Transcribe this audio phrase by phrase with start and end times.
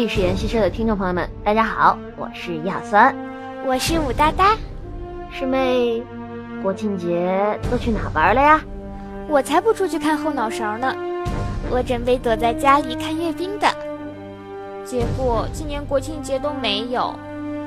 [0.00, 3.14] 历史研习社的听众朋友们，大家好，我是亚酸，
[3.66, 4.56] 我是武哒哒。
[5.30, 6.02] 师妹，
[6.62, 8.62] 国庆节都去哪玩了呀？
[9.28, 10.96] 我才不出去看后脑勺呢，
[11.70, 13.68] 我准备躲在家里看阅兵的。
[14.86, 17.14] 结果今年国庆节都没有。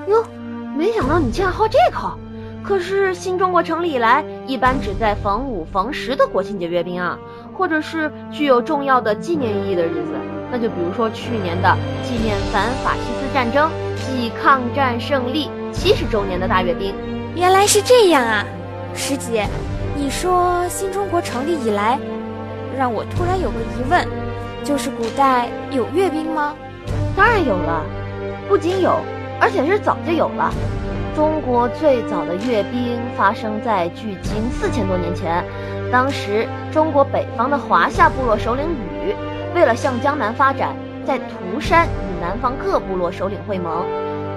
[0.07, 0.25] 哟，
[0.75, 2.17] 没想到你竟然好这口。
[2.63, 7.15] 可是新中国成立以来，一般只在逢五、逢十的国庆节阅兵啊，
[7.53, 10.15] 或者是具有重要的纪念意义的日子。
[10.53, 16.93] 那就比如说去年的纪念反法西斯战争暨抗战胜利七十周年的大阅兵。
[17.35, 18.45] 原来是这样啊，
[18.93, 19.47] 师姐，
[19.97, 21.97] 你说新中国成立以来，
[22.77, 24.07] 让我突然有个疑问，
[24.63, 26.53] 就是古代有阅兵吗？
[27.15, 27.83] 当然有了，
[28.47, 28.99] 不仅有，
[29.41, 30.53] 而且是早就有了。
[31.15, 35.43] 中国最早的阅兵发生在距今四千多年前，
[35.91, 39.15] 当时中国北方的华夏部落首领禹，
[39.53, 43.85] 为了向江南发展，在涂山与南方各部落首领会盟。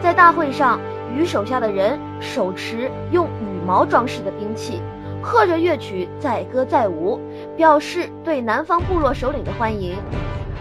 [0.02, 0.78] 在大会上，
[1.14, 4.80] 禹手下的人手持用羽毛装饰的兵器，
[5.22, 7.20] 和着乐曲载歌载舞，
[7.56, 9.96] 表示对南方部落首领的欢迎。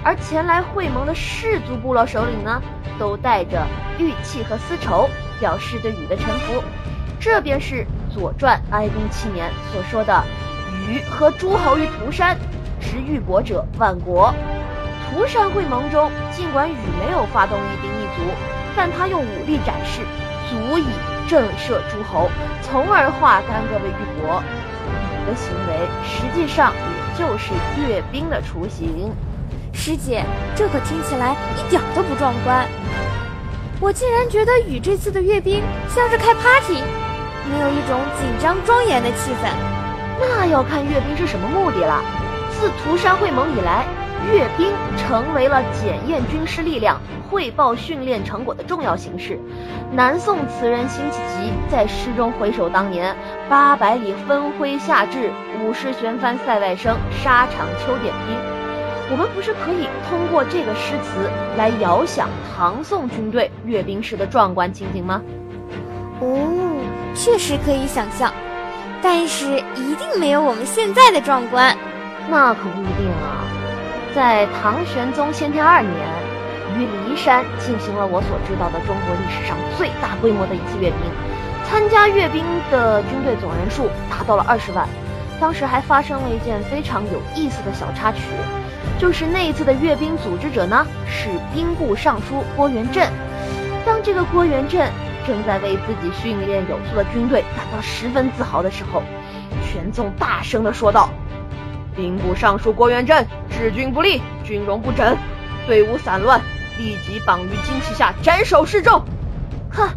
[0.04, 2.62] 而前来会盟的氏族部落首领呢，
[2.98, 3.66] 都带着
[4.00, 5.10] 玉器和丝绸。
[5.38, 6.64] 表示对禹的臣服，
[7.20, 10.24] 这便是《左传》哀公七年所说的
[10.88, 12.38] “禹和诸侯于涂山，
[12.86, 14.34] 执玉帛者万国”。
[15.12, 18.34] 涂山会盟中，尽管禹没有发动一兵一卒，
[18.76, 20.02] 但他用武力展示，
[20.50, 20.86] 足以
[21.28, 22.30] 震慑诸侯，
[22.62, 24.42] 从而化干戈为玉帛。
[24.86, 29.12] 禹的行为实际上也就是阅兵的雏形。
[29.74, 30.24] 师姐，
[30.56, 32.68] 这可听起来一点都不壮观。
[33.80, 36.82] 我竟然觉得禹这次的阅兵像是开 party，
[37.50, 39.50] 没有一种紧张庄严的气氛。
[40.20, 42.02] 那要看阅兵是什么目的了。
[42.60, 43.86] 自涂山会盟以来，
[44.32, 49.40] 阅兵成为了检验军事力量、汇报训练成果的重要形式。
[49.92, 53.16] 南宋词人辛弃疾在诗中回首当年
[53.50, 55.32] ：“八百里分麾下炙，
[55.64, 58.36] 五十弦翻塞外声，沙场秋点兵。”
[59.12, 62.28] 我们不是可以通过这个诗词来遥想
[62.58, 65.22] 唐宋军队阅兵时的壮观情景吗？
[66.22, 66.82] 哦，
[67.14, 68.34] 确实可以想象，
[69.04, 69.46] 但是
[69.76, 71.78] 一定没有我们现在的壮观。
[72.30, 73.46] 那可不一定啊！
[74.16, 75.94] 在唐玄宗先天二年，
[76.78, 81.00] 于骊山进行了我所知道的中国历史上最大规模的一次阅兵，
[81.66, 84.88] 参加阅兵的军队总人数达到了二十万。
[85.40, 88.20] 当时还发生了一件非常有意思的小插曲。
[88.98, 93.08] 就是那一次的阅兵组织者呢，是兵部尚书郭元振。
[93.86, 94.90] 当这个郭元振
[95.28, 99.04] 正在为自己训练有素的军队感到十分自豪的时候，
[99.70, 101.10] 玄宗大声地说道
[101.96, 105.18] ：“兵部尚书郭元振治军不力，军容不整，
[105.66, 106.42] 队伍散乱，
[106.78, 109.04] 立即绑于旌旗下斩首示众。”
[109.72, 109.90] 哼，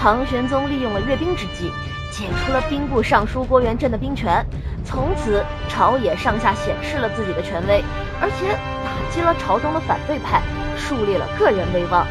[0.00, 1.72] 唐玄宗利用了阅兵之机。
[2.12, 4.44] 解除了兵部尚书郭元振的兵权，
[4.84, 7.84] 从此朝野上下显示了自己的权威，
[8.20, 10.42] 而且打击了朝中的反对派，
[10.76, 12.04] 树立了个人威望。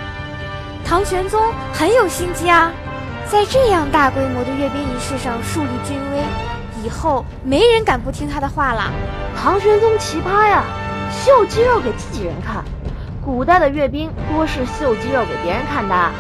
[0.86, 2.72] 唐玄宗很有心机啊，
[3.26, 6.24] 在这样大规模的阅兵仪式上树立军威，
[6.82, 8.90] 以后没人敢不听他的话了。
[9.36, 10.64] 唐玄宗奇葩呀，
[11.12, 12.64] 秀肌肉给自己人看。
[13.24, 16.12] 古代的阅兵多是秀肌肉给别人看的。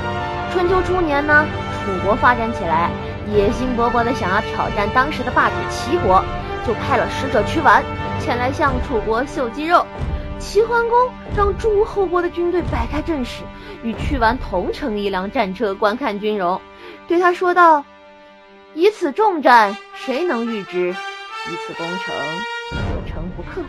[0.51, 2.89] 春秋初年呢，楚国发展起来。
[3.27, 6.23] 野心勃勃的想要挑战当时的霸主齐国，
[6.65, 7.83] 就派了使者屈完
[8.19, 9.85] 前来向楚国秀肌肉。
[10.39, 13.43] 齐桓公让诸侯国的军队摆开阵势，
[13.83, 16.59] 与屈完同乘一辆战车观看军容，
[17.07, 17.83] 对他说道
[18.73, 20.89] ：“以此重战，谁能御之？
[20.89, 22.58] 以此攻城，可城
[23.39, 23.61] 不克。”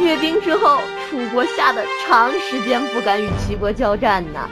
[0.00, 0.78] 阅兵之后，
[1.10, 4.48] 楚国吓得长时间不敢与齐国交战呢。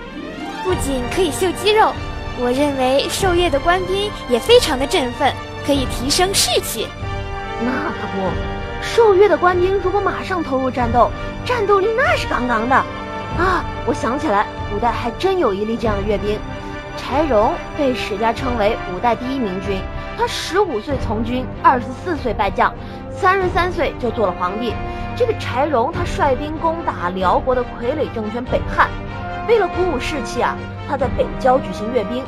[0.62, 1.92] 不仅可以秀肌肉。
[2.38, 5.32] 我认为受阅的官兵也非常的振奋，
[5.64, 6.86] 可以提升士气。
[7.64, 8.30] 那可不，
[8.83, 11.10] 受阅的官兵如果马上投入战斗，
[11.47, 12.74] 战斗力那是杠杠的。
[12.74, 16.39] 啊，我想起来，古代还真有一例这样的阅兵。
[16.98, 19.80] 柴荣被史家称为五代第一明君，
[20.18, 22.74] 他十五岁从军，二十四岁败将，
[23.16, 24.74] 三十三岁就做了皇帝。
[25.16, 28.89] 这个柴荣他率兵攻打辽国的傀儡政权北汉。
[29.48, 30.54] 为了鼓舞士气啊，
[30.89, 32.22] 他在北郊举行阅兵。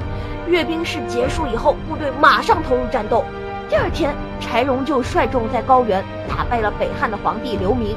[0.47, 3.23] 阅兵式结束以后，部队马上投入战斗。
[3.69, 7.95] 第二天，柴荣就率众在高原打败了北汉的皇帝刘明。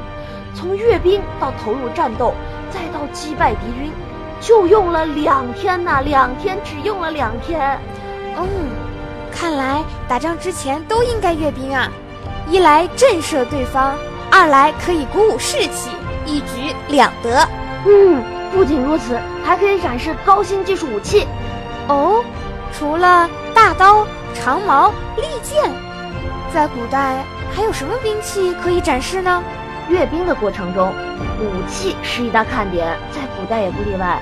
[0.54, 2.34] 从阅兵到投入战斗，
[2.70, 3.90] 再到击败敌军，
[4.38, 6.02] 就用了两天呐！
[6.04, 7.78] 两天，只用了两天。
[8.36, 8.46] 嗯，
[9.32, 11.88] 看来打仗之前都应该阅兵啊！
[12.52, 13.96] 一来震慑对方，
[14.30, 15.88] 二来可以鼓舞士气，
[16.26, 17.48] 一举两得。
[17.86, 18.22] 嗯。
[18.52, 21.26] 不仅如此，还可以展示高新技术武器。
[21.88, 22.22] 哦，
[22.74, 25.72] 除了大刀、长矛、利剑，
[26.52, 27.24] 在古代
[27.56, 29.42] 还有什么兵器可以展示呢？
[29.88, 30.92] 阅兵的过程中，
[31.40, 34.20] 武器是一大看点，在古代也不例外。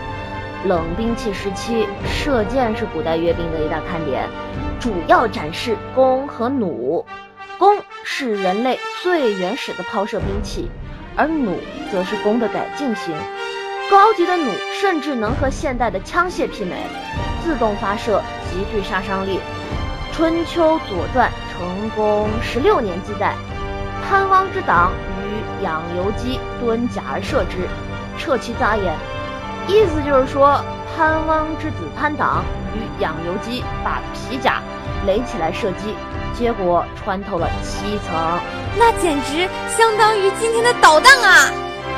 [0.65, 4.29] 冷兵器时期，射箭是古代阅兵的一大看点，
[4.79, 7.05] 主要展示弓和弩。
[7.59, 7.77] 弓
[8.12, 10.68] 是人类最原始的抛射兵器，
[11.16, 11.56] 而弩
[11.92, 13.14] 则是弓的改进型。
[13.88, 16.74] 高级的弩甚至能和现代的枪械媲美，
[17.44, 18.20] 自动发射，
[18.50, 19.38] 极具杀伤力。
[20.14, 23.32] 《春秋左传》成公十六年记载，
[24.08, 24.92] 潘汪之党
[25.22, 27.68] 与养由基蹲甲而射之，
[28.18, 28.92] 撤其杂也。
[29.68, 30.60] 意思就是说，
[30.96, 34.60] 潘汪之子潘党与养由基把皮甲
[35.06, 35.94] 垒起来射击。
[36.35, 38.15] 结果穿透了七层，
[38.79, 41.50] 那简直相当于今天的导弹啊！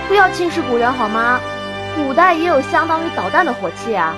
[0.09, 1.41] 不要轻视古人好吗？
[1.95, 4.15] 古代也有相当于导弹的火器啊。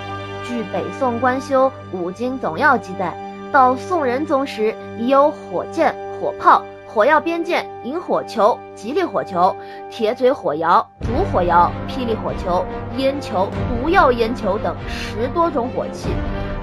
[0.47, 3.15] 据北宋官修《五经总要》记载，
[3.53, 9.57] 到宋仁宗时已有火箭、火炮、火药边箭、引火球、吉利火球、
[9.91, 12.65] 铁嘴火窑、竹火窑、霹雳火球、
[12.97, 13.49] 烟球、
[13.83, 16.09] 毒药烟球等十多种火器。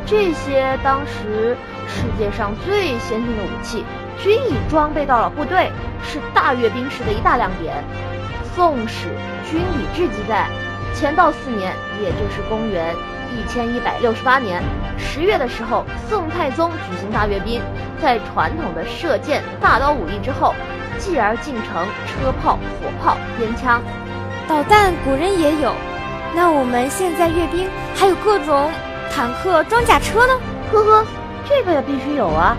[0.06, 1.56] 这些当时
[1.88, 3.86] 世界上最先进的武器，
[4.21, 5.71] 均已装备到了部队，
[6.03, 7.75] 是大阅兵时的一大亮点。
[8.56, 9.07] 《宋史·
[9.50, 10.48] 军礼志》记载，
[10.94, 12.94] 乾道四年，也就是公元
[13.31, 14.62] 一千一百六十八年
[14.98, 17.62] 十月的时候，宋太宗举行大阅兵，
[18.01, 20.53] 在传统的射箭、大刀武艺之后，
[20.98, 23.81] 继而进城车炮、火炮、烟枪、
[24.50, 25.74] 导弹，古人也有。
[26.36, 28.69] 那我们现在阅兵还有各种。
[29.13, 30.33] 坦克、装甲车呢？
[30.71, 31.05] 呵呵，
[31.47, 32.55] 这个也必须有啊！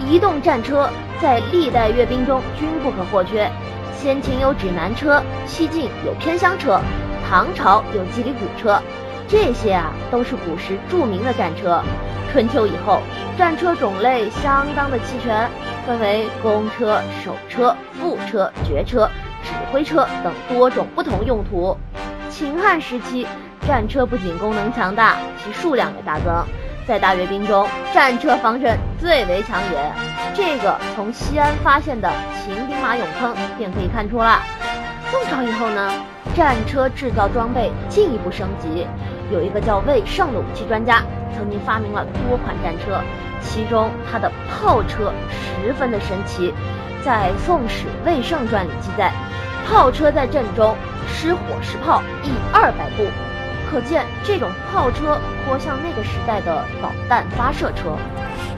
[0.00, 0.90] 移动战车
[1.20, 3.48] 在历代阅兵中均不可或缺。
[3.96, 6.80] 先秦有指南车，西晋有偏厢车，
[7.28, 8.82] 唐朝有蒺藜鼓车，
[9.28, 11.80] 这些啊都是古时著名的战车。
[12.32, 13.00] 春秋以后，
[13.38, 15.48] 战车种类相当的齐全，
[15.86, 19.08] 分为公车、守车、副车、决车、
[19.44, 21.76] 指挥车等多种不同用途。
[22.32, 23.26] 秦汉时期。
[23.68, 26.44] 战车不仅功能强大，其数量也大增。
[26.84, 29.92] 在大阅兵中，战车防身最为抢眼。
[30.34, 32.10] 这个从西安发现的
[32.42, 34.42] 秦兵马俑坑便可以看出了。
[35.12, 35.92] 宋朝以后呢，
[36.34, 38.84] 战车制造装备进一步升级。
[39.30, 41.02] 有一个叫魏胜的武器专家，
[41.36, 43.00] 曾经发明了多款战车，
[43.40, 46.52] 其中他的炮车十分的神奇。
[47.04, 49.12] 在《宋史·魏胜传》里记载，
[49.68, 50.74] 炮车在阵中
[51.22, 53.06] 失火石炮一二百步。
[53.70, 57.96] 可见这种炮车颇像那个时代的导弹发射车，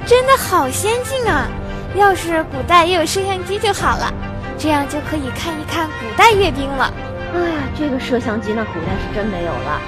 [0.06, 1.46] 真的好先进啊！
[1.94, 4.10] 要是古代也有摄像机就好了，
[4.56, 6.90] 这样就可以看一看古代阅兵了。
[7.34, 9.80] 哎呀，这个摄像机那古代是真没有了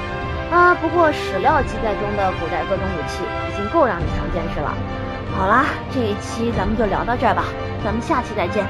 [0.53, 0.75] 啊！
[0.75, 4.75] 不过史料记载中的古代各种武器已经够让你长见识了。
[5.35, 7.45] 好啦，这一期咱们就聊到这儿吧，
[7.83, 8.67] 咱们下期再见。